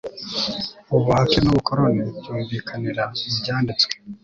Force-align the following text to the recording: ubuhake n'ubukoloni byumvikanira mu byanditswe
ubuhake 0.95 1.37
n'ubukoloni 1.41 2.03
byumvikanira 2.17 3.03
mu 3.27 3.31
byanditswe 3.39 3.93